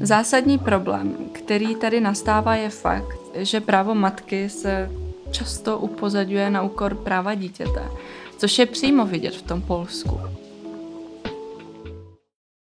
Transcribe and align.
Zásadní 0.00 0.58
problém, 0.58 1.16
který 1.32 1.74
tady 1.74 2.00
nastává, 2.00 2.54
je 2.54 2.68
fakt, 2.70 3.18
že 3.34 3.60
právo 3.60 3.94
matky 3.94 4.48
se 4.48 4.90
často 5.30 5.78
upozadňuje 5.78 6.50
na 6.50 6.62
úkor 6.62 6.94
práva 6.94 7.34
dítěte, 7.34 7.88
což 8.38 8.58
je 8.58 8.66
přímo 8.66 9.06
vidět 9.06 9.34
v 9.34 9.42
tom 9.42 9.62
Polsku. 9.62 10.20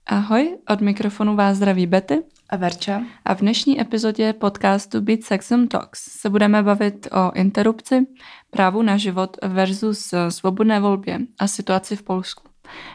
Ahoj, 0.06 0.58
od 0.70 0.82
mikrofonu 0.82 1.36
vás 1.36 1.58
zdraví 1.58 1.88
Betty 1.88 2.24
a 2.50 2.56
Verča. 2.56 3.04
A 3.26 3.36
v 3.36 3.40
dnešní 3.40 3.82
epizodě 3.82 4.34
podcastu 4.34 5.02
Beat 5.02 5.24
Sexum 5.24 5.68
Talks 5.68 6.00
se 6.20 6.30
budeme 6.30 6.64
bavit 6.64 7.08
o 7.12 7.32
interrupci, 7.32 8.08
právu 8.50 8.82
na 8.82 8.98
život 8.98 9.38
versus 9.44 10.14
svobodné 10.30 10.80
volbě 10.80 11.20
a 11.40 11.48
situaci 11.48 11.96
v 11.96 12.04
Polsku. 12.04 12.44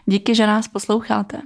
Díky, 0.07 0.35
že 0.35 0.47
nás 0.47 0.69
posloucháte. 0.69 1.41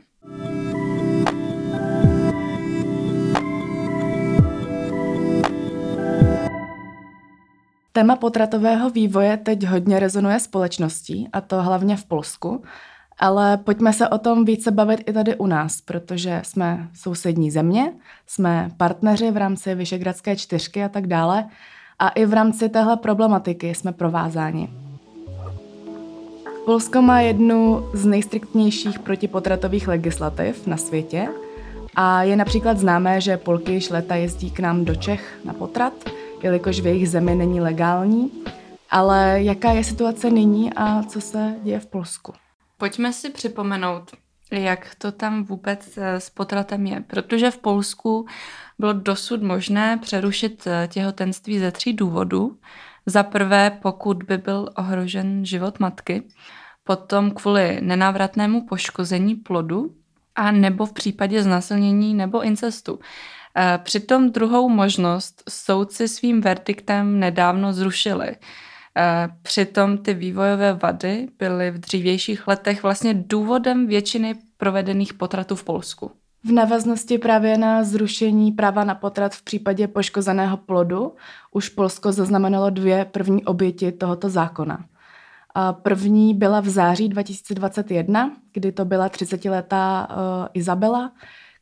Téma 7.97 8.17
potratového 8.17 8.91
vývoje 8.91 9.37
teď 9.37 9.67
hodně 9.67 10.01
rezonuje 10.01 10.41
společností, 10.41 11.29
a 11.33 11.41
to 11.41 11.63
hlavně 11.63 11.97
v 11.97 12.05
Polsku, 12.05 12.63
ale 13.19 13.57
pojďme 13.57 13.93
se 13.93 14.09
o 14.09 14.19
tom 14.19 14.45
více 14.45 14.71
bavit 14.71 15.01
i 15.07 15.13
tady 15.13 15.37
u 15.37 15.47
nás, 15.47 15.81
protože 15.81 16.41
jsme 16.45 16.89
sousední 16.95 17.51
země, 17.51 17.93
jsme 18.27 18.71
partneři 18.77 19.31
v 19.31 19.37
rámci 19.37 19.75
Vyšegradské 19.75 20.37
čtyřky 20.37 20.85
a 20.85 20.89
tak 20.89 21.07
dále 21.07 21.49
a 21.99 22.09
i 22.09 22.27
v 22.27 22.33
rámci 22.33 22.69
téhle 22.69 22.97
problematiky 22.97 23.75
jsme 23.75 23.93
provázáni. 23.93 24.71
Polsko 26.65 27.03
má 27.03 27.21
jednu 27.21 27.89
z 27.93 28.07
nejstriktnějších 28.07 28.99
protipotratových 28.99 29.89
legislativ 29.89 30.67
na 30.67 30.77
světě 30.77 31.29
a 31.97 32.23
je 32.23 32.37
například 32.37 32.79
známé, 32.79 33.21
že 33.21 33.37
Polky 33.37 33.73
již 33.73 33.91
leta 33.91 34.15
jezdí 34.15 34.51
k 34.51 34.61
nám 34.61 34.85
do 34.85 34.95
Čech 34.95 35.39
na 35.45 35.53
potrat– 35.53 35.93
jelikož 36.45 36.81
v 36.81 36.87
jejich 36.87 37.09
zemi 37.09 37.35
není 37.35 37.61
legální. 37.61 38.31
Ale 38.91 39.43
jaká 39.43 39.73
je 39.73 39.85
situace 39.85 40.31
nyní 40.31 40.73
a 40.77 41.03
co 41.03 41.21
se 41.21 41.55
děje 41.63 41.81
v 41.81 41.87
Polsku? 41.87 42.33
Pojďme 42.79 43.13
si 43.13 43.31
připomenout, 43.31 44.11
jak 44.51 44.95
to 44.99 45.13
tam 45.13 45.45
vůbec 45.45 45.99
eh, 45.99 46.21
s 46.21 46.31
potratem 46.31 46.87
je, 46.87 47.01
protože 47.01 47.51
v 47.51 47.59
Polsku 47.59 48.27
bylo 48.79 48.93
dosud 48.93 49.43
možné 49.43 49.99
přerušit 50.03 50.67
eh, 50.67 50.89
těhotenství 50.93 51.59
ze 51.59 51.71
tří 51.73 51.93
důvodů. 51.93 52.59
Za 53.07 53.23
prvé, 53.23 53.79
pokud 53.83 54.23
by 54.23 54.39
byl 54.39 54.69
ohrožen 54.77 55.45
život 55.45 55.81
matky, 55.81 56.23
potom 56.85 57.31
kvůli 57.31 57.79
nenávratnému 57.83 58.67
poškození 58.67 59.35
plodu 59.35 59.95
a 60.35 60.51
nebo 60.51 60.87
v 60.87 60.93
případě 60.93 61.43
znásilnění 61.43 62.15
nebo 62.15 62.43
incestu. 62.43 62.99
Eh, 63.57 63.79
přitom 63.83 64.31
druhou 64.31 64.69
možnost 64.69 65.43
soudci 65.49 66.09
svým 66.09 66.41
verdiktem 66.41 67.21
nedávno 67.21 67.73
zrušili. 67.73 68.37
Eh, 68.97 69.29
přitom 69.43 69.99
ty 69.99 70.15
vývojové 70.15 70.73
vady 70.73 71.29
byly 71.39 71.71
v 71.71 71.79
dřívějších 71.79 72.49
letech 72.49 72.83
vlastně 72.83 73.15
důvodem 73.15 73.87
většiny 73.87 74.35
provedených 74.57 75.15
potratů 75.15 75.57
v 75.57 75.65
Polsku. 75.65 76.11
V 76.45 76.53
návaznosti 76.53 77.19
právě 77.19 77.59
na 77.59 77.85
zrušení 77.85 78.53
práva 78.53 78.85
na 78.85 78.95
potrat 78.95 79.35
v 79.35 79.43
případě 79.43 79.89
poškozeného 79.89 80.57
plodu 80.57 81.15
už 81.53 81.69
Polsko 81.69 82.13
zaznamenalo 82.13 82.71
dvě 82.71 83.05
první 83.05 83.45
oběti 83.45 83.93
tohoto 83.93 84.29
zákona. 84.29 84.85
A 85.55 85.73
první 85.73 86.35
byla 86.35 86.61
v 86.61 86.69
září 86.69 87.09
2021, 87.09 88.31
kdy 88.53 88.73
to 88.73 88.85
byla 88.85 89.09
30-letá 89.09 90.07
uh, 90.11 90.17
Izabela, 90.55 91.13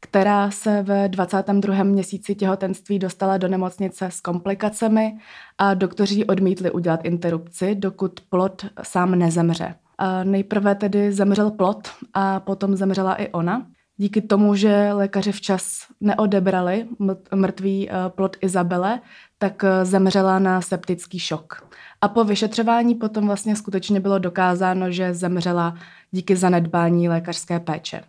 která 0.02 0.50
se 0.50 0.82
ve 0.82 1.08
22. 1.08 1.84
měsíci 1.84 2.34
těhotenství 2.34 2.98
dostala 2.98 3.36
do 3.38 3.48
nemocnice 3.48 4.06
s 4.06 4.20
komplikacemi 4.20 5.18
a 5.58 5.74
doktoři 5.74 6.24
odmítli 6.24 6.70
udělat 6.70 7.04
interrupci, 7.04 7.74
dokud 7.74 8.20
plod 8.20 8.66
sám 8.82 9.14
nezemře. 9.14 9.74
A 9.98 10.24
nejprve 10.24 10.74
tedy 10.74 11.12
zemřel 11.12 11.50
plod 11.50 11.88
a 12.14 12.40
potom 12.40 12.76
zemřela 12.76 13.14
i 13.14 13.28
ona. 13.28 13.66
Díky 13.96 14.22
tomu, 14.22 14.54
že 14.54 14.92
lékaři 14.92 15.32
včas 15.32 15.86
neodebrali 16.00 16.86
mrtvý 17.34 17.90
eh, 17.90 17.94
plod 18.08 18.36
Izabele, 18.40 19.00
tak 19.38 19.64
eh, 19.64 19.84
zemřela 19.84 20.38
na 20.38 20.60
septický 20.60 21.18
šok. 21.18 21.68
A 22.00 22.08
po 22.08 22.24
vyšetřování 22.24 22.94
potom 22.94 23.26
vlastně 23.26 23.56
skutečně 23.56 24.00
bylo 24.00 24.18
dokázáno, 24.18 24.90
že 24.90 25.14
zemřela 25.14 25.74
díky 26.10 26.36
zanedbání 26.36 27.08
lékařské 27.08 27.60
péče. 27.60 28.02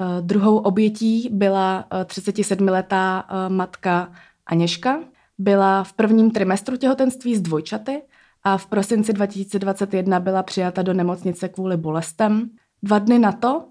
Eh, 0.00 0.22
druhou 0.22 0.56
obětí 0.56 1.28
byla 1.32 1.84
37-letá 2.04 3.24
eh, 3.28 3.46
eh, 3.46 3.48
matka 3.48 4.12
Aněška. 4.46 5.00
Byla 5.38 5.84
v 5.84 5.92
prvním 5.92 6.30
trimestru 6.30 6.76
těhotenství 6.76 7.36
z 7.36 7.40
dvojčaty 7.40 8.02
a 8.44 8.56
v 8.56 8.66
prosinci 8.66 9.12
2021 9.12 10.20
byla 10.20 10.42
přijata 10.42 10.82
do 10.82 10.94
nemocnice 10.94 11.48
kvůli 11.48 11.76
bolestem. 11.76 12.50
Dva 12.82 12.98
dny 12.98 13.18
na 13.18 13.32
to 13.32 13.64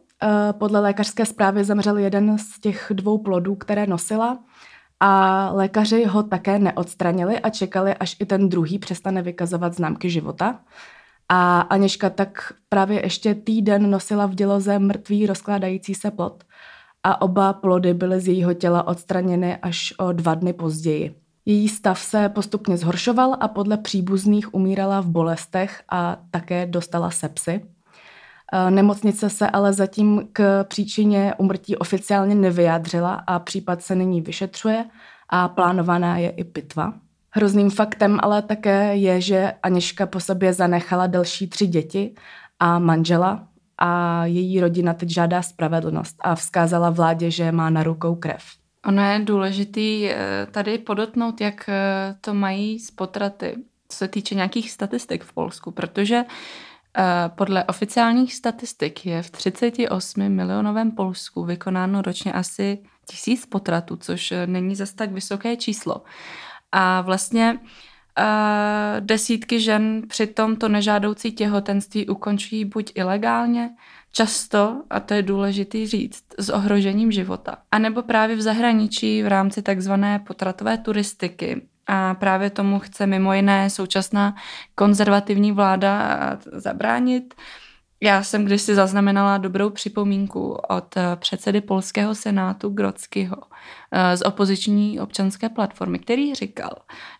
podle 0.51 0.79
lékařské 0.79 1.25
zprávy 1.25 1.63
zemřel 1.63 1.97
jeden 1.97 2.37
z 2.37 2.59
těch 2.59 2.91
dvou 2.93 3.17
plodů, 3.17 3.55
které 3.55 3.87
nosila 3.87 4.39
a 4.99 5.49
lékaři 5.53 6.05
ho 6.05 6.23
také 6.23 6.59
neodstranili 6.59 7.39
a 7.39 7.49
čekali, 7.49 7.95
až 7.95 8.15
i 8.19 8.25
ten 8.25 8.49
druhý 8.49 8.79
přestane 8.79 9.21
vykazovat 9.21 9.73
známky 9.73 10.09
života. 10.09 10.59
A 11.29 11.59
Aněška 11.59 12.09
tak 12.09 12.53
právě 12.69 13.05
ještě 13.05 13.35
týden 13.35 13.89
nosila 13.89 14.25
v 14.25 14.35
děloze 14.35 14.79
mrtvý 14.79 15.25
rozkládající 15.25 15.95
se 15.95 16.11
plod 16.11 16.43
a 17.03 17.21
oba 17.21 17.53
plody 17.53 17.93
byly 17.93 18.21
z 18.21 18.27
jejího 18.27 18.53
těla 18.53 18.87
odstraněny 18.87 19.57
až 19.57 19.93
o 19.97 20.11
dva 20.11 20.35
dny 20.35 20.53
později. 20.53 21.15
Její 21.45 21.69
stav 21.69 21.99
se 21.99 22.29
postupně 22.29 22.77
zhoršoval 22.77 23.37
a 23.39 23.47
podle 23.47 23.77
příbuzných 23.77 24.53
umírala 24.53 25.01
v 25.01 25.07
bolestech 25.07 25.83
a 25.89 26.17
také 26.31 26.65
dostala 26.65 27.11
sepsy. 27.11 27.65
Nemocnice 28.69 29.29
se 29.29 29.49
ale 29.49 29.73
zatím 29.73 30.27
k 30.33 30.63
příčině 30.63 31.33
umrtí 31.37 31.77
oficiálně 31.77 32.35
nevyjádřila 32.35 33.13
a 33.13 33.39
případ 33.39 33.81
se 33.81 33.95
nyní 33.95 34.21
vyšetřuje 34.21 34.85
a 35.29 35.47
plánovaná 35.47 36.17
je 36.17 36.29
i 36.29 36.43
pitva. 36.43 36.93
Hrozným 37.37 37.69
faktem 37.69 38.19
ale 38.23 38.41
také 38.41 38.95
je, 38.95 39.21
že 39.21 39.53
Aniška 39.63 40.05
po 40.05 40.19
sobě 40.19 40.53
zanechala 40.53 41.07
další 41.07 41.47
tři 41.47 41.67
děti 41.67 42.15
a 42.59 42.79
manžela 42.79 43.47
a 43.77 44.25
její 44.25 44.59
rodina 44.59 44.93
teď 44.93 45.09
žádá 45.09 45.41
spravedlnost 45.41 46.15
a 46.19 46.35
vzkázala 46.35 46.89
vládě, 46.89 47.31
že 47.31 47.51
má 47.51 47.69
na 47.69 47.83
rukou 47.83 48.15
krev. 48.15 48.43
Ono 48.85 49.11
je 49.11 49.19
důležitý 49.19 50.09
eh, 50.09 50.47
tady 50.51 50.77
podotnout, 50.77 51.41
jak 51.41 51.69
eh, 51.69 52.15
to 52.21 52.33
mají 52.33 52.79
z 52.79 52.91
potraty, 52.91 53.55
co 53.89 53.97
se 53.97 54.07
týče 54.07 54.35
nějakých 54.35 54.71
statistik 54.71 55.23
v 55.23 55.33
Polsku, 55.33 55.71
protože 55.71 56.23
eh, 56.97 57.03
podle 57.35 57.63
oficiálních 57.63 58.33
statistik 58.33 59.05
je 59.05 59.21
v 59.23 59.29
38 59.29 60.29
milionovém 60.29 60.91
Polsku 60.91 61.45
vykonáno 61.45 62.01
ročně 62.01 62.33
asi 62.33 62.79
tisíc 63.09 63.45
potratů, 63.45 63.95
což 63.95 64.33
není 64.45 64.75
zas 64.75 64.93
tak 64.93 65.11
vysoké 65.11 65.55
číslo. 65.55 66.01
A 66.71 67.01
vlastně 67.01 67.59
uh, 67.59 68.25
desítky 68.99 69.59
žen 69.59 70.01
při 70.07 70.27
tomto 70.27 70.69
nežádoucí 70.69 71.31
těhotenství 71.31 72.07
ukončují 72.07 72.65
buď 72.65 72.91
ilegálně, 72.95 73.69
často, 74.11 74.83
a 74.89 74.99
to 74.99 75.13
je 75.13 75.21
důležitý 75.21 75.87
říct, 75.87 76.23
s 76.37 76.49
ohrožením 76.49 77.11
života, 77.11 77.57
anebo 77.71 78.03
právě 78.03 78.35
v 78.35 78.41
zahraničí 78.41 79.23
v 79.23 79.27
rámci 79.27 79.61
takzvané 79.61 80.19
potratové 80.19 80.77
turistiky. 80.77 81.61
A 81.87 82.13
právě 82.13 82.49
tomu 82.49 82.79
chce 82.79 83.07
mimo 83.07 83.33
jiné 83.33 83.69
současná 83.69 84.35
konzervativní 84.75 85.51
vláda 85.51 86.19
zabránit. 86.51 87.33
Já 88.01 88.23
jsem 88.23 88.45
kdysi 88.45 88.75
zaznamenala 88.75 89.37
dobrou 89.37 89.69
připomínku 89.69 90.51
od 90.51 90.97
eh, 90.97 91.15
předsedy 91.15 91.61
Polského 91.61 92.15
senátu 92.15 92.69
Grodskyho 92.69 93.37
eh, 93.91 94.17
z 94.17 94.21
opoziční 94.21 94.99
občanské 94.99 95.49
platformy, 95.49 95.99
který 95.99 96.35
říkal, 96.35 96.71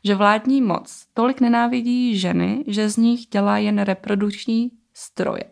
že 0.03 0.15
vládní 0.15 0.61
moc 0.61 1.05
tolik 1.13 1.41
nenávidí 1.41 2.19
ženy, 2.19 2.63
že 2.67 2.89
z 2.89 2.97
nich 2.97 3.25
dělá 3.25 3.57
jen 3.57 3.81
reprodukční 3.81 4.71
stroje. 4.93 5.43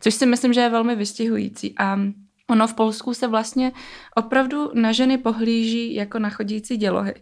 Což 0.00 0.14
si 0.14 0.26
myslím, 0.26 0.52
že 0.52 0.60
je 0.60 0.68
velmi 0.68 0.96
vystihující. 0.96 1.74
A 1.78 1.98
ono 2.50 2.66
v 2.66 2.74
Polsku 2.74 3.14
se 3.14 3.26
vlastně 3.28 3.72
opravdu 4.16 4.70
na 4.74 4.92
ženy 4.92 5.18
pohlíží 5.18 5.94
jako 5.94 6.18
na 6.18 6.30
chodící 6.30 6.76
dělohy 6.76 7.14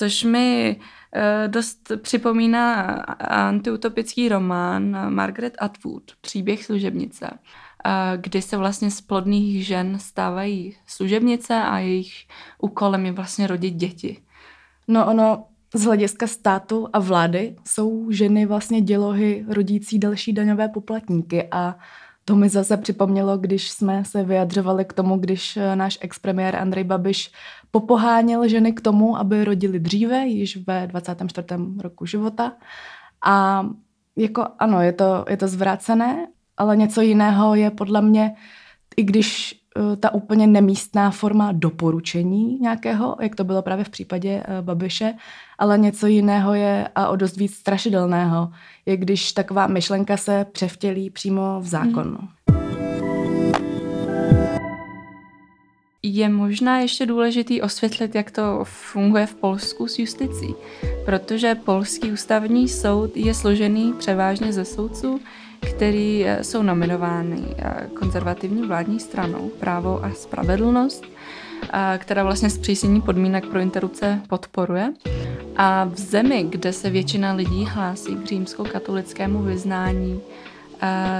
což 0.00 0.24
mi 0.24 0.80
eh, 1.14 1.48
dost 1.48 1.92
připomíná 2.02 2.82
antiutopický 3.20 4.28
román 4.28 5.14
Margaret 5.14 5.56
Atwood, 5.58 6.02
Příběh 6.20 6.64
služebnice, 6.64 7.30
eh, 7.30 7.90
kdy 8.16 8.42
se 8.42 8.56
vlastně 8.56 8.90
z 8.90 9.00
plodných 9.00 9.66
žen 9.66 9.98
stávají 9.98 10.76
služebnice 10.86 11.54
a 11.54 11.78
jejich 11.78 12.12
úkolem 12.58 13.06
je 13.06 13.12
vlastně 13.12 13.46
rodit 13.46 13.74
děti. 13.74 14.22
No 14.88 15.06
ono, 15.06 15.44
z 15.74 15.84
hlediska 15.84 16.26
státu 16.26 16.88
a 16.92 16.98
vlády 16.98 17.56
jsou 17.66 18.10
ženy 18.10 18.46
vlastně 18.46 18.80
dělohy 18.80 19.44
rodící 19.48 19.98
další 19.98 20.32
daňové 20.32 20.68
poplatníky 20.68 21.48
a 21.50 21.78
to 22.30 22.36
mi 22.36 22.48
zase 22.48 22.76
připomnělo, 22.76 23.38
když 23.38 23.70
jsme 23.70 24.04
se 24.04 24.24
vyjadřovali 24.24 24.84
k 24.84 24.92
tomu, 24.92 25.16
když 25.16 25.56
eh, 25.56 25.76
náš 25.76 25.98
expremiér 26.00 26.56
Andrej 26.56 26.84
Babiš 26.84 27.32
popoháněl 27.70 28.48
ženy 28.48 28.72
k 28.72 28.80
tomu, 28.80 29.16
aby 29.16 29.44
rodili 29.44 29.80
dříve, 29.80 30.26
již 30.26 30.66
ve 30.66 30.86
24. 30.86 31.46
roku 31.78 32.06
života. 32.06 32.52
A 33.24 33.66
jako 34.16 34.46
ano, 34.58 34.80
je 34.82 34.92
to, 34.92 35.24
je 35.28 35.36
to 35.36 35.48
zvrácené, 35.48 36.26
ale 36.56 36.76
něco 36.76 37.00
jiného 37.00 37.54
je 37.54 37.70
podle 37.70 38.02
mě, 38.02 38.34
i 38.96 39.02
když 39.02 39.59
ta 40.00 40.14
úplně 40.14 40.46
nemístná 40.46 41.10
forma 41.10 41.52
doporučení 41.52 42.58
nějakého, 42.60 43.16
jak 43.20 43.34
to 43.34 43.44
bylo 43.44 43.62
právě 43.62 43.84
v 43.84 43.88
případě 43.88 44.42
eh, 44.44 44.62
Babiše, 44.62 45.14
ale 45.58 45.78
něco 45.78 46.06
jiného 46.06 46.54
je 46.54 46.88
a 46.94 47.08
o 47.08 47.16
dost 47.16 47.36
víc 47.36 47.54
strašidelného, 47.54 48.50
je 48.86 48.96
když 48.96 49.32
taková 49.32 49.66
myšlenka 49.66 50.16
se 50.16 50.46
převtělí 50.52 51.10
přímo 51.10 51.60
v 51.60 51.66
zákon. 51.66 52.18
Hmm. 52.18 52.28
Je 56.02 56.28
možná 56.28 56.78
ještě 56.78 57.06
důležitý 57.06 57.62
osvětlit, 57.62 58.14
jak 58.14 58.30
to 58.30 58.60
funguje 58.64 59.26
v 59.26 59.34
Polsku 59.34 59.86
s 59.86 59.98
justicí, 59.98 60.54
protože 61.04 61.54
Polský 61.54 62.12
ústavní 62.12 62.68
soud 62.68 63.16
je 63.16 63.34
složený 63.34 63.92
převážně 63.98 64.52
ze 64.52 64.64
soudců, 64.64 65.20
který 65.60 66.24
eh, 66.26 66.44
jsou 66.44 66.62
nominovány 66.62 67.42
eh, 67.58 67.86
konzervativní 67.98 68.62
vládní 68.66 69.00
stranou 69.00 69.50
Právo 69.60 70.04
a 70.04 70.12
spravedlnost, 70.12 71.04
eh, 71.72 71.98
která 71.98 72.22
vlastně 72.22 72.50
zpřísnění 72.50 73.00
podmínek 73.00 73.46
pro 73.46 73.60
interrupce 73.60 74.20
podporuje. 74.28 74.92
A 75.56 75.84
v 75.84 75.98
zemi, 75.98 76.46
kde 76.48 76.72
se 76.72 76.90
většina 76.90 77.32
lidí 77.32 77.64
hlásí 77.64 78.16
k 78.16 78.26
římskokatolickému 78.26 79.42
vyznání, 79.42 80.20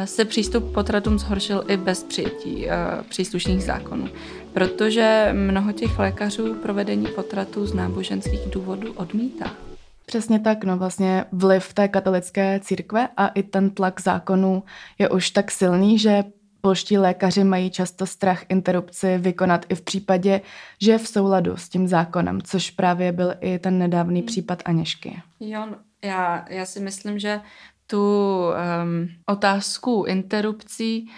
se 0.05 0.25
přístup 0.25 0.71
k 0.71 0.75
potratům 0.75 1.19
zhoršil 1.19 1.65
i 1.69 1.77
bez 1.77 2.05
přijetí 2.05 2.67
příslušných 3.09 3.63
zákonů, 3.63 4.09
protože 4.53 5.31
mnoho 5.33 5.73
těch 5.73 5.99
lékařů 5.99 6.55
provedení 6.55 7.07
potratu 7.07 7.67
z 7.67 7.75
náboženských 7.75 8.41
důvodů 8.51 8.93
odmítá. 8.93 9.69
Přesně 10.11 10.39
tak, 10.39 10.65
no 10.65 10.77
vlastně 10.77 11.25
vliv 11.33 11.75
té 11.75 11.89
katolické 11.89 12.61
církve 12.61 13.09
a 13.17 13.29
i 13.29 13.43
ten 13.43 13.71
tlak 13.71 14.01
zákonů 14.01 14.62
je 14.99 15.09
už 15.09 15.31
tak 15.31 15.51
silný, 15.51 15.99
že 15.99 16.25
polští 16.61 16.99
lékaři 16.99 17.45
mají 17.45 17.71
často 17.71 18.07
strach 18.07 18.45
interrupci 18.49 19.19
vykonat 19.19 19.67
i 19.69 19.75
v 19.75 19.83
případě, 19.83 20.41
že 20.83 20.93
je 20.93 20.99
v 20.99 21.09
souladu 21.09 21.57
s 21.57 21.69
tím 21.69 21.89
zákonem, 21.89 22.43
což 22.43 22.71
právě 22.71 23.12
byl 23.12 23.35
i 23.41 23.59
ten 23.59 23.79
nedávný 23.79 24.21
hmm. 24.21 24.27
případ 24.27 24.62
Aněšky. 24.65 25.23
Jo, 25.41 25.67
no, 25.67 25.77
já, 26.05 26.45
já 26.49 26.67
si 26.67 26.81
myslím, 26.81 27.19
že 27.19 27.41
tu 27.87 27.99
um, 28.39 29.09
otázku 29.27 30.05
interrupcí 30.09 31.11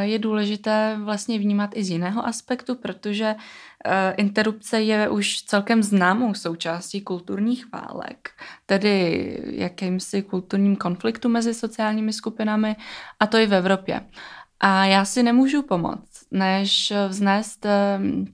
je 0.00 0.18
důležité 0.18 0.98
vlastně 1.04 1.38
vnímat 1.38 1.70
i 1.74 1.84
z 1.84 1.90
jiného 1.90 2.26
aspektu, 2.26 2.74
protože 2.74 3.34
eh, 3.84 4.14
interrupce 4.16 4.82
je 4.82 5.08
už 5.08 5.42
celkem 5.42 5.82
známou 5.82 6.34
součástí 6.34 7.00
kulturních 7.00 7.72
válek, 7.72 8.30
tedy 8.66 9.38
jakýmsi 9.44 10.22
kulturním 10.22 10.76
konfliktu 10.76 11.28
mezi 11.28 11.54
sociálními 11.54 12.12
skupinami, 12.12 12.76
a 13.20 13.26
to 13.26 13.38
i 13.38 13.46
v 13.46 13.54
Evropě. 13.54 14.00
A 14.60 14.84
já 14.84 15.04
si 15.04 15.22
nemůžu 15.22 15.62
pomoct, 15.62 16.26
než 16.30 16.92
vznést 17.08 17.66
ehm, 17.66 18.26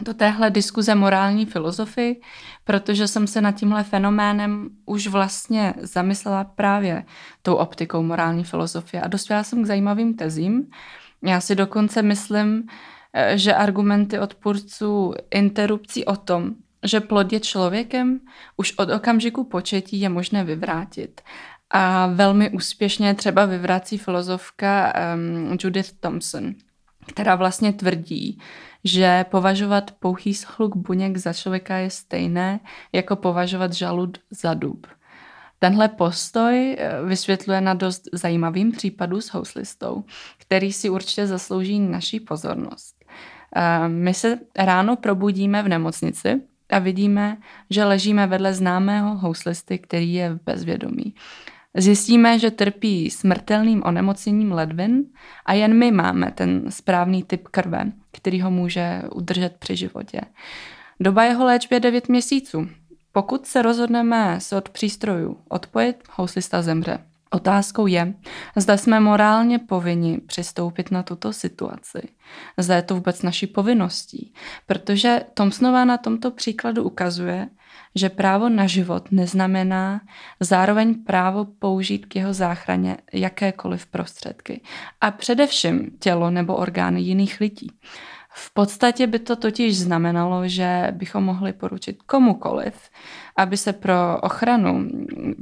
do 0.00 0.14
téhle 0.14 0.50
diskuze 0.50 0.94
morální 0.94 1.46
filozofii, 1.46 2.20
protože 2.64 3.08
jsem 3.08 3.26
se 3.26 3.40
nad 3.40 3.52
tímhle 3.52 3.84
fenoménem 3.84 4.68
už 4.86 5.06
vlastně 5.06 5.74
zamyslela 5.80 6.44
právě 6.44 7.04
tou 7.42 7.54
optikou 7.54 8.02
morální 8.02 8.44
filozofie 8.44 9.02
a 9.02 9.08
dospěla 9.08 9.42
jsem 9.42 9.62
k 9.62 9.66
zajímavým 9.66 10.14
tezím. 10.14 10.70
Já 11.22 11.40
si 11.40 11.54
dokonce 11.54 12.02
myslím, 12.02 12.68
eh, 13.12 13.38
že 13.38 13.54
argumenty 13.54 14.18
odpůrců 14.18 15.14
interrupcí 15.30 16.04
o 16.04 16.16
tom, 16.16 16.54
že 16.84 17.00
plod 17.00 17.32
je 17.32 17.40
člověkem, 17.40 18.20
už 18.56 18.78
od 18.78 18.90
okamžiku 18.90 19.44
početí 19.44 20.00
je 20.00 20.08
možné 20.08 20.44
vyvrátit. 20.44 21.20
A 21.70 22.06
velmi 22.06 22.50
úspěšně 22.50 23.14
třeba 23.14 23.44
vyvrací 23.44 23.98
filozofka 23.98 24.92
um, 25.14 25.56
Judith 25.60 25.92
Thompson, 26.00 26.54
která 27.06 27.34
vlastně 27.34 27.72
tvrdí, 27.72 28.38
že 28.88 29.24
považovat 29.30 29.90
pouhý 29.90 30.34
schluk 30.34 30.76
buněk 30.76 31.16
za 31.16 31.32
člověka 31.32 31.76
je 31.76 31.90
stejné, 31.90 32.60
jako 32.92 33.16
považovat 33.16 33.72
žalud 33.72 34.18
za 34.30 34.54
dub. 34.54 34.86
Tenhle 35.58 35.88
postoj 35.88 36.76
eh, 36.78 37.02
vysvětluje 37.04 37.60
na 37.60 37.74
dost 37.74 38.02
zajímavým 38.12 38.72
případu 38.72 39.20
s 39.20 39.28
houslistou, 39.28 40.04
který 40.38 40.72
si 40.72 40.90
určitě 40.90 41.26
zaslouží 41.26 41.80
naší 41.80 42.20
pozornost. 42.20 42.94
Eh, 43.56 43.88
my 43.88 44.14
se 44.14 44.38
ráno 44.56 44.96
probudíme 44.96 45.62
v 45.62 45.68
nemocnici 45.68 46.40
a 46.70 46.78
vidíme, 46.78 47.36
že 47.70 47.84
ležíme 47.84 48.26
vedle 48.26 48.54
známého 48.54 49.16
houslisty, 49.16 49.78
který 49.78 50.14
je 50.14 50.34
v 50.34 50.40
bezvědomí. 50.44 51.14
Zjistíme, 51.78 52.38
že 52.38 52.50
trpí 52.50 53.10
smrtelným 53.10 53.82
onemocněním 53.84 54.52
ledvin 54.52 55.04
a 55.46 55.52
jen 55.52 55.74
my 55.74 55.90
máme 55.90 56.30
ten 56.30 56.70
správný 56.70 57.22
typ 57.22 57.48
krve, 57.48 57.92
který 58.12 58.40
ho 58.40 58.50
může 58.50 59.02
udržet 59.14 59.56
při 59.58 59.76
životě. 59.76 60.20
Doba 61.00 61.24
jeho 61.24 61.44
léčby 61.44 61.76
je 61.76 61.80
9 61.80 62.08
měsíců. 62.08 62.68
Pokud 63.12 63.46
se 63.46 63.62
rozhodneme 63.62 64.40
se 64.40 64.56
od 64.56 64.68
přístrojů 64.68 65.38
odpojit, 65.48 65.96
houslista 66.10 66.62
zemře. 66.62 66.98
Otázkou 67.30 67.86
je, 67.86 68.14
zda 68.56 68.76
jsme 68.76 69.00
morálně 69.00 69.58
povinni 69.58 70.18
přistoupit 70.26 70.90
na 70.90 71.02
tuto 71.02 71.32
situaci. 71.32 72.08
Zda 72.58 72.76
je 72.76 72.82
to 72.82 72.94
vůbec 72.94 73.22
naší 73.22 73.46
povinností. 73.46 74.32
Protože 74.66 75.20
Thompsonová 75.34 75.84
na 75.84 75.98
tomto 75.98 76.30
příkladu 76.30 76.82
ukazuje, 76.82 77.48
že 77.94 78.08
právo 78.08 78.48
na 78.48 78.66
život 78.66 79.12
neznamená 79.12 80.00
zároveň 80.40 80.94
právo 80.94 81.44
použít 81.44 82.06
k 82.06 82.16
jeho 82.16 82.32
záchraně 82.32 82.96
jakékoliv 83.12 83.86
prostředky. 83.86 84.60
A 85.00 85.10
především 85.10 85.90
tělo 85.98 86.30
nebo 86.30 86.56
orgány 86.56 87.00
jiných 87.00 87.40
lidí. 87.40 87.70
V 88.30 88.54
podstatě 88.54 89.06
by 89.06 89.18
to 89.18 89.36
totiž 89.36 89.78
znamenalo, 89.78 90.48
že 90.48 90.88
bychom 90.92 91.24
mohli 91.24 91.52
poručit 91.52 92.02
komukoliv, 92.02 92.74
aby 93.36 93.56
se 93.56 93.72
pro 93.72 94.20
ochranu, 94.22 94.88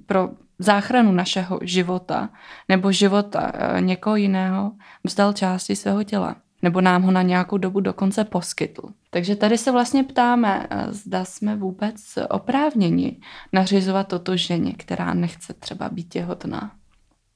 pro 0.07 0.31
záchranu 0.59 1.13
našeho 1.13 1.59
života 1.63 2.29
nebo 2.69 2.93
života 2.93 3.53
eh, 3.55 3.81
někoho 3.81 4.17
jiného 4.17 4.73
vzdal 5.05 5.33
části 5.33 5.77
svého 5.77 6.05
těla 6.05 6.37
nebo 6.67 6.81
nám 6.81 7.03
ho 7.03 7.11
na 7.11 7.23
nějakou 7.23 7.59
dobu 7.59 7.81
dokonce 7.81 8.25
poskytl. 8.25 8.83
Takže 9.11 9.37
tady 9.37 9.59
se 9.59 9.73
vlastně 9.73 10.05
ptáme, 10.05 10.67
eh, 10.71 10.87
zda 10.93 11.25
jsme 11.25 11.57
vůbec 11.57 11.95
oprávněni 12.31 13.21
nařizovat 13.53 14.09
toto 14.09 14.37
ženě, 14.37 14.73
která 14.73 15.15
nechce 15.15 15.55
třeba 15.55 15.89
být 15.89 16.09
těhotná. 16.09 16.71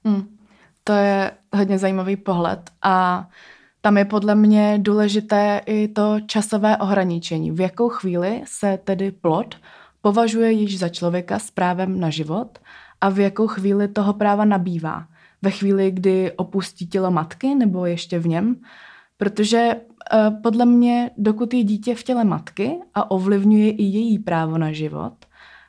Hmm. 0.04 0.36
To 0.84 0.92
je 0.92 1.30
hodně 1.54 1.78
zajímavý 1.78 2.16
pohled 2.16 2.70
a 2.82 3.28
tam 3.80 3.98
je 3.98 4.04
podle 4.04 4.34
mě 4.34 4.78
důležité 4.82 5.60
i 5.66 5.88
to 5.88 6.20
časové 6.26 6.76
ohraničení. 6.76 7.50
V 7.50 7.60
jakou 7.60 7.88
chvíli 7.88 8.42
se 8.46 8.78
tedy 8.84 9.10
plod 9.10 9.54
považuje 10.02 10.52
již 10.52 10.78
za 10.78 10.88
člověka 10.88 11.38
s 11.38 11.50
právem 11.50 12.00
na 12.00 12.10
život 12.10 12.58
a 13.00 13.08
v 13.08 13.18
jakou 13.18 13.46
chvíli 13.46 13.88
toho 13.88 14.12
práva 14.12 14.44
nabývá. 14.44 15.06
Ve 15.42 15.50
chvíli, 15.50 15.90
kdy 15.90 16.32
opustí 16.32 16.86
tělo 16.86 17.10
matky 17.10 17.54
nebo 17.54 17.86
ještě 17.86 18.18
v 18.18 18.26
něm, 18.26 18.56
protože 19.20 19.74
uh, 19.74 20.42
podle 20.42 20.66
mě, 20.66 21.10
dokud 21.16 21.54
je 21.54 21.64
dítě 21.64 21.94
v 21.94 22.02
těle 22.02 22.24
matky 22.24 22.78
a 22.94 23.10
ovlivňuje 23.10 23.70
i 23.70 23.82
její 23.82 24.18
právo 24.18 24.58
na 24.58 24.72
život, 24.72 25.12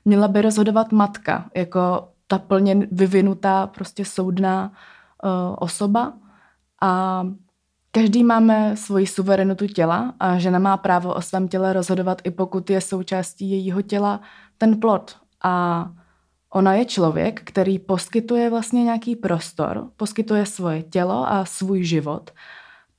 měla 0.06 0.28
by 0.28 0.42
rozhodovat 0.42 0.92
matka 0.92 1.50
jako 1.56 2.08
ta 2.28 2.40
plně 2.40 2.88
vyvinutá 2.92 3.68
prostě 3.68 4.06
soudná 4.06 4.72
uh, 4.72 5.56
osoba 5.60 6.14
a 6.82 7.24
každý 7.92 8.24
máme 8.24 8.78
svoji 8.78 9.08
suverenitu 9.08 9.68
těla 9.68 10.14
a 10.20 10.38
žena 10.38 10.60
má 10.60 10.78
právo 10.78 11.14
o 11.14 11.22
svém 11.22 11.48
těle 11.48 11.74
rozhodovat 11.74 12.22
i 12.24 12.32
pokud 12.32 12.70
je 12.70 12.82
součástí 12.82 13.52
jejího 13.52 13.82
těla 13.82 14.22
ten 14.58 14.80
plod. 14.80 15.16
A 15.44 15.86
ona 16.54 16.74
je 16.74 16.86
člověk, 16.86 17.42
který 17.44 17.80
poskytuje 17.80 18.50
vlastně 18.50 18.84
nějaký 18.84 19.16
prostor, 19.16 19.88
poskytuje 19.98 20.46
svoje 20.46 20.84
tělo 20.84 21.32
a 21.32 21.46
svůj 21.46 21.84
život 21.84 22.32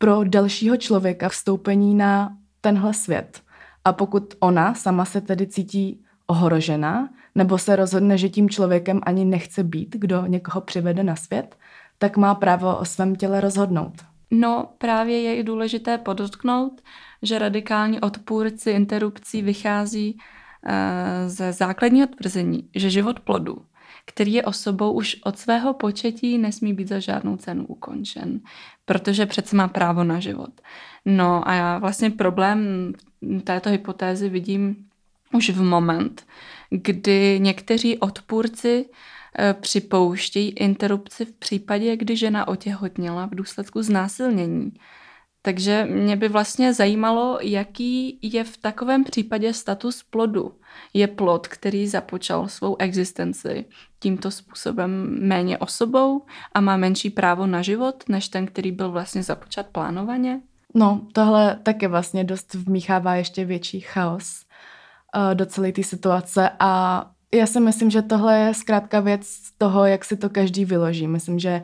pro 0.02 0.24
dalšího 0.24 0.76
člověka 0.76 1.28
vstoupení 1.28 1.94
na 1.94 2.36
tenhle 2.60 2.94
svět. 2.94 3.42
A 3.84 3.92
pokud 3.92 4.34
ona 4.40 4.74
sama 4.74 5.04
se 5.04 5.20
tedy 5.20 5.46
cítí 5.46 6.04
ohrožena, 6.26 7.08
nebo 7.34 7.58
se 7.58 7.76
rozhodne, 7.76 8.18
že 8.18 8.28
tím 8.28 8.50
člověkem 8.50 9.00
ani 9.02 9.24
nechce 9.24 9.62
být, 9.62 9.96
kdo 9.98 10.26
někoho 10.26 10.60
přivede 10.60 11.02
na 11.02 11.16
svět, 11.16 11.56
tak 11.98 12.16
má 12.16 12.34
právo 12.34 12.76
o 12.76 12.84
svém 12.84 13.16
těle 13.16 13.40
rozhodnout. 13.40 13.92
No, 14.30 14.68
právě 14.78 15.22
je 15.22 15.36
i 15.36 15.42
důležité 15.42 15.98
podotknout, 15.98 16.80
že 17.22 17.38
radikální 17.38 18.00
odpůrci 18.00 18.70
interrupcí 18.70 19.42
vychází 19.42 20.16
uh, 20.16 20.70
ze 21.26 21.52
základního 21.52 22.06
tvrzení, 22.06 22.68
že 22.74 22.90
život 22.90 23.20
plodu 23.20 23.56
který 24.14 24.32
je 24.32 24.42
osobou 24.42 24.92
už 24.92 25.16
od 25.24 25.38
svého 25.38 25.74
početí 25.74 26.38
nesmí 26.38 26.74
být 26.74 26.88
za 26.88 26.98
žádnou 26.98 27.36
cenu 27.36 27.66
ukončen, 27.66 28.40
protože 28.84 29.26
přece 29.26 29.56
má 29.56 29.68
právo 29.68 30.04
na 30.04 30.20
život. 30.20 30.60
No 31.04 31.48
a 31.48 31.54
já 31.54 31.78
vlastně 31.78 32.10
problém 32.10 32.92
této 33.44 33.70
hypotézy 33.70 34.28
vidím 34.28 34.76
už 35.32 35.50
v 35.50 35.62
moment, 35.62 36.26
kdy 36.70 37.38
někteří 37.40 37.98
odpůrci 37.98 38.86
eh, 39.38 39.54
připouštějí 39.60 40.50
interrupci 40.50 41.24
v 41.24 41.32
případě, 41.32 41.96
kdy 41.96 42.16
žena 42.16 42.48
otěhotněla 42.48 43.26
v 43.26 43.34
důsledku 43.34 43.82
znásilnění. 43.82 44.72
Takže 45.42 45.86
mě 45.90 46.16
by 46.16 46.28
vlastně 46.28 46.74
zajímalo, 46.74 47.38
jaký 47.42 48.18
je 48.22 48.44
v 48.44 48.56
takovém 48.56 49.04
případě 49.04 49.52
status 49.52 50.02
plodu. 50.02 50.54
Je 50.94 51.06
plod, 51.08 51.48
který 51.48 51.88
započal 51.88 52.48
svou 52.48 52.76
existenci 52.78 53.64
tímto 53.98 54.30
způsobem 54.30 55.18
méně 55.28 55.58
osobou 55.58 56.22
a 56.54 56.60
má 56.60 56.76
menší 56.76 57.10
právo 57.10 57.46
na 57.46 57.62
život, 57.62 58.04
než 58.08 58.28
ten, 58.28 58.46
který 58.46 58.72
byl 58.72 58.90
vlastně 58.90 59.22
započat 59.22 59.66
plánovaně? 59.66 60.40
No, 60.74 61.00
tohle 61.12 61.58
taky 61.62 61.86
vlastně 61.86 62.24
dost 62.24 62.54
vmíchává 62.54 63.14
ještě 63.14 63.44
větší 63.44 63.80
chaos 63.80 64.44
uh, 65.16 65.34
do 65.34 65.46
celé 65.46 65.72
té 65.72 65.82
situace 65.82 66.50
a 66.58 67.04
já 67.34 67.46
si 67.46 67.60
myslím, 67.60 67.90
že 67.90 68.02
tohle 68.02 68.38
je 68.38 68.54
zkrátka 68.54 69.00
věc 69.00 69.38
toho, 69.58 69.86
jak 69.86 70.04
si 70.04 70.16
to 70.16 70.30
každý 70.30 70.64
vyloží. 70.64 71.08
Myslím, 71.08 71.38
že 71.38 71.62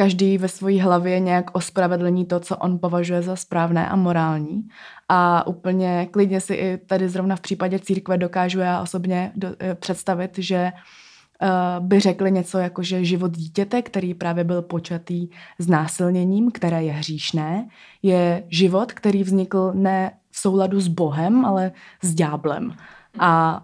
každý 0.00 0.38
ve 0.38 0.48
své 0.48 0.82
hlavě 0.82 1.20
nějak 1.20 1.50
ospravedlní 1.52 2.24
to, 2.24 2.40
co 2.40 2.56
on 2.56 2.78
považuje 2.78 3.22
za 3.22 3.36
správné 3.36 3.88
a 3.88 3.96
morální. 3.96 4.68
A 5.08 5.46
úplně 5.46 6.08
klidně 6.10 6.40
si 6.40 6.54
i 6.54 6.78
tady 6.86 7.08
zrovna 7.08 7.36
v 7.36 7.40
případě 7.40 7.78
církve 7.78 8.18
dokážu 8.18 8.60
já 8.60 8.82
osobně 8.82 9.32
do, 9.36 9.48
eh, 9.60 9.74
představit, 9.74 10.30
že 10.38 10.72
uh, 10.72 11.86
by 11.86 12.00
řekli 12.00 12.32
něco 12.32 12.58
jako, 12.58 12.82
že 12.82 13.04
život 13.04 13.32
dítěte, 13.36 13.82
který 13.82 14.14
právě 14.14 14.44
byl 14.44 14.62
počatý 14.62 15.28
s 15.58 15.68
násilněním, 15.68 16.50
které 16.50 16.84
je 16.84 16.92
hříšné, 16.92 17.68
je 18.02 18.44
život, 18.48 18.92
který 18.92 19.22
vznikl 19.22 19.72
ne 19.74 20.12
v 20.30 20.38
souladu 20.38 20.80
s 20.80 20.88
Bohem, 20.88 21.44
ale 21.44 21.72
s 22.02 22.14
ďáblem. 22.14 22.72
A 23.18 23.62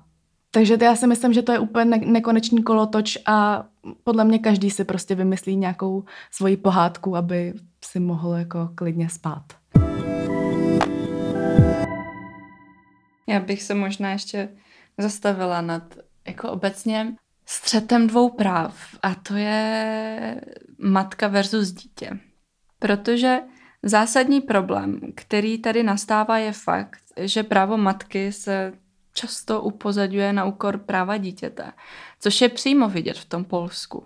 takže 0.51 0.79
já 0.83 0.97
si 0.97 1.07
myslím, 1.07 1.33
že 1.33 1.43
to 1.43 1.53
je 1.53 1.59
úplně 1.59 1.85
ne- 1.85 2.07
nekonečný 2.07 2.63
kolotoč 2.63 3.19
a 3.27 3.65
podle 4.05 4.25
mě 4.25 4.39
každý 4.39 4.71
si 4.71 4.85
prostě 4.85 5.15
vymyslí 5.15 5.57
nějakou 5.57 6.05
svoji 6.31 6.57
pohádku, 6.57 7.17
aby 7.17 7.55
si 7.85 8.01
mohl 8.01 8.33
jako 8.33 8.71
klidně 8.75 9.09
spát. 9.09 9.45
Já 13.29 13.41
bych 13.41 13.63
se 13.63 13.75
možná 13.75 14.13
ještě 14.13 14.49
zastavila 14.99 15.61
nad 15.61 15.83
jako 16.27 16.51
obecně 16.51 17.17
střetem 17.47 18.07
dvou 18.07 18.31
práv 18.31 18.75
a 19.03 19.15
to 19.15 19.35
je 19.35 20.41
matka 20.79 21.29
versus 21.29 21.71
dítě. 21.71 22.11
Protože 22.79 23.39
zásadní 23.83 24.41
problém, 24.41 25.01
který 25.15 25.59
tady 25.59 25.83
nastává, 25.83 26.39
je 26.39 26.53
fakt, 26.53 27.01
že 27.21 27.43
právo 27.43 27.77
matky 27.77 28.33
se 28.33 28.73
často 29.17 29.63
upozadňuje 29.63 30.33
na 30.33 30.45
úkor 30.45 30.79
práva 30.79 31.17
dítěte, 31.17 31.73
což 32.21 32.41
je 32.41 32.49
přímo 32.49 32.89
vidět 32.89 33.19
v 33.19 33.25
tom 33.25 33.45
Polsku. 33.45 34.05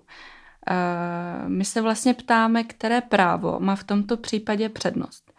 Eh, 0.70 1.48
my 1.48 1.64
se 1.64 1.80
vlastně 1.80 2.14
ptáme, 2.14 2.64
které 2.64 3.00
právo 3.00 3.60
má 3.60 3.76
v 3.76 3.84
tomto 3.84 4.16
případě 4.16 4.68
přednost. 4.68 5.32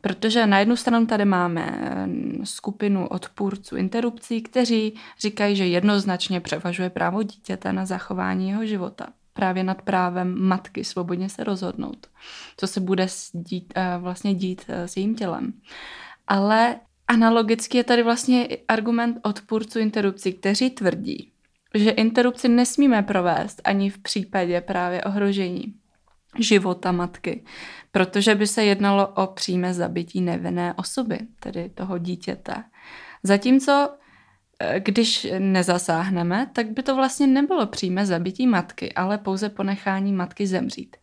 Protože 0.00 0.46
na 0.46 0.58
jednu 0.58 0.76
stranu 0.76 1.06
tady 1.06 1.24
máme 1.24 1.78
eh, 1.80 2.06
skupinu 2.46 3.08
odpůrců 3.08 3.76
interrupcí, 3.76 4.42
kteří 4.42 4.94
říkají, 5.20 5.56
že 5.56 5.66
jednoznačně 5.66 6.40
převažuje 6.40 6.90
právo 6.90 7.22
dítěte 7.22 7.72
na 7.72 7.86
zachování 7.86 8.48
jeho 8.48 8.66
života. 8.66 9.06
Právě 9.32 9.64
nad 9.64 9.82
právem 9.82 10.42
matky 10.42 10.84
svobodně 10.84 11.28
se 11.28 11.44
rozhodnout, 11.44 12.06
co 12.56 12.66
se 12.66 12.80
bude 12.80 13.06
dít, 13.32 13.72
eh, 13.76 13.98
vlastně 13.98 14.34
dít 14.34 14.64
s 14.68 14.96
jejím 14.96 15.14
tělem. 15.14 15.52
Ale 16.26 16.76
Analogicky 17.08 17.78
je 17.78 17.84
tady 17.84 18.02
vlastně 18.02 18.48
argument 18.68 19.18
odpůrců 19.22 19.78
interrupcí, 19.78 20.32
kteří 20.32 20.70
tvrdí, 20.70 21.32
že 21.74 21.90
interrupci 21.90 22.48
nesmíme 22.48 23.02
provést 23.02 23.60
ani 23.64 23.90
v 23.90 23.98
případě 23.98 24.60
právě 24.60 25.04
ohrožení 25.04 25.74
života 26.38 26.92
matky, 26.92 27.44
protože 27.92 28.34
by 28.34 28.46
se 28.46 28.64
jednalo 28.64 29.08
o 29.08 29.26
přímé 29.26 29.74
zabití 29.74 30.20
nevinné 30.20 30.74
osoby, 30.74 31.18
tedy 31.40 31.68
toho 31.68 31.98
dítěte. 31.98 32.54
Zatímco 33.22 33.90
eh, 34.60 34.80
když 34.80 35.26
nezasáhneme, 35.38 36.50
tak 36.52 36.70
by 36.70 36.82
to 36.82 36.96
vlastně 36.96 37.26
nebylo 37.26 37.66
přímé 37.66 38.06
zabití 38.06 38.46
matky, 38.46 38.92
ale 38.92 39.18
pouze 39.18 39.48
ponechání 39.48 40.12
matky 40.12 40.46
zemřít. 40.46 40.96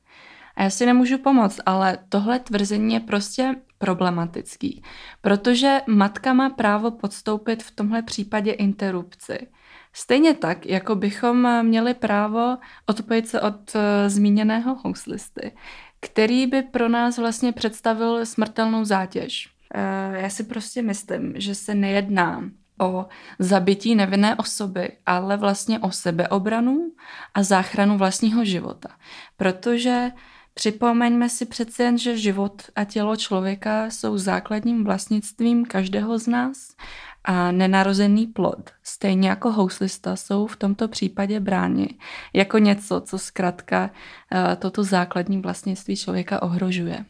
A 0.55 0.63
já 0.63 0.69
si 0.69 0.85
nemůžu 0.85 1.17
pomoct, 1.17 1.59
ale 1.65 1.97
tohle 2.09 2.39
tvrzení 2.39 2.93
je 2.93 2.99
prostě 2.99 3.55
problematický, 3.77 4.83
protože 5.21 5.81
matka 5.87 6.33
má 6.33 6.49
právo 6.49 6.91
podstoupit 6.91 7.63
v 7.63 7.71
tomhle 7.71 8.01
případě 8.01 8.51
interrupci. 8.51 9.47
Stejně 9.93 10.33
tak, 10.33 10.65
jako 10.65 10.95
bychom 10.95 11.63
měli 11.63 11.93
právo 11.93 12.57
odpojit 12.85 13.27
se 13.27 13.41
od 13.41 13.75
uh, 13.75 13.81
zmíněného 14.07 14.75
houslisty, 14.83 15.51
který 15.99 16.47
by 16.47 16.61
pro 16.61 16.89
nás 16.89 17.17
vlastně 17.17 17.51
představil 17.51 18.25
smrtelnou 18.25 18.85
zátěž. 18.85 19.49
Uh, 19.75 20.15
já 20.15 20.29
si 20.29 20.43
prostě 20.43 20.81
myslím, 20.81 21.33
že 21.35 21.55
se 21.55 21.75
nejedná 21.75 22.43
o 22.81 23.05
zabití 23.39 23.95
nevinné 23.95 24.35
osoby, 24.35 24.89
ale 25.05 25.37
vlastně 25.37 25.79
o 25.79 25.91
sebeobranu 25.91 26.91
a 27.33 27.43
záchranu 27.43 27.97
vlastního 27.97 28.45
života. 28.45 28.89
Protože 29.37 30.11
Připomeňme 30.57 31.29
si 31.29 31.45
přece 31.45 31.83
jen, 31.83 31.97
že 31.97 32.17
život 32.17 32.61
a 32.75 32.83
tělo 32.83 33.15
člověka 33.15 33.85
jsou 33.85 34.17
základním 34.17 34.83
vlastnictvím 34.83 35.65
každého 35.65 36.19
z 36.19 36.27
nás 36.27 36.75
a 37.23 37.51
nenarozený 37.51 38.27
plod, 38.27 38.69
stejně 38.83 39.29
jako 39.29 39.51
houslista, 39.51 40.15
jsou 40.15 40.47
v 40.47 40.55
tomto 40.55 40.87
případě 40.87 41.39
bráni 41.39 41.89
jako 42.33 42.57
něco, 42.57 43.01
co 43.01 43.19
zkrátka 43.19 43.89
eh, 44.31 44.55
toto 44.55 44.83
základní 44.83 45.41
vlastnictví 45.41 45.95
člověka 45.95 46.41
ohrožuje. 46.41 47.05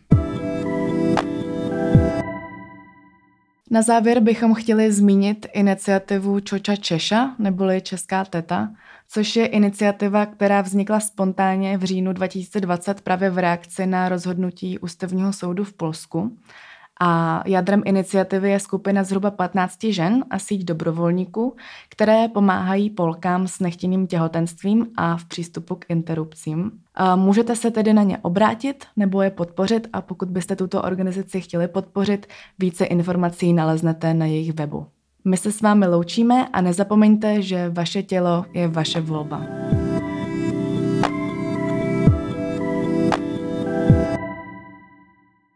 Na 3.72 3.82
závěr 3.82 4.20
bychom 4.20 4.54
chtěli 4.54 4.92
zmínit 4.92 5.46
iniciativu 5.54 6.40
Čoča 6.40 6.76
Češa, 6.76 7.36
neboli 7.40 7.82
Česká 7.82 8.26
teta, 8.26 8.70
což 9.08 9.36
je 9.36 9.46
iniciativa, 9.46 10.26
která 10.26 10.62
vznikla 10.62 11.00
spontánně 11.00 11.78
v 11.78 11.84
říjnu 11.84 12.14
2020 12.14 13.02
právě 13.02 13.30
v 13.30 13.38
reakci 13.38 13.86
na 13.86 14.10
rozhodnutí 14.10 14.80
Ústavního 14.80 15.34
soudu 15.34 15.64
v 15.64 15.74
Polsku. 15.74 16.38
A 17.00 17.44
jádrem 17.46 17.82
iniciativy 17.86 18.50
je 18.50 18.60
skupina 18.60 19.04
zhruba 19.04 19.32
15 19.32 19.84
žen 19.84 20.26
a 20.30 20.40
síť 20.40 20.66
dobrovolníků, 20.66 21.56
které 21.90 22.28
pomáhají 22.28 22.90
Polkám 22.90 23.48
s 23.48 23.60
nechtěným 23.60 24.08
těhotenstvím 24.08 24.88
a 24.98 25.18
v 25.18 25.26
přístupu 25.26 25.76
k 25.76 25.86
interrupcím. 25.90 26.72
A 26.96 27.16
můžete 27.16 27.56
se 27.56 27.72
tedy 27.72 27.94
na 27.94 28.04
ně 28.04 28.18
obrátit 28.18 28.86
nebo 28.96 29.22
je 29.22 29.30
podpořit 29.30 29.88
a 29.94 30.02
pokud 30.02 30.30
byste 30.30 30.56
tuto 30.56 30.82
organizaci 30.82 31.42
chtěli 31.42 31.68
podpořit, 31.68 32.28
více 32.60 32.86
informací 32.86 33.54
naleznete 33.54 34.14
na 34.14 34.26
jejich 34.26 34.54
webu. 34.54 34.88
My 35.28 35.38
se 35.38 35.52
s 35.52 35.62
vámi 35.62 35.88
loučíme 35.88 36.48
a 36.54 36.62
nezapomeňte, 36.62 37.42
že 37.42 37.70
vaše 37.70 38.04
tělo 38.04 38.46
je 38.54 38.68
vaše 38.68 39.02
volba. 39.02 39.42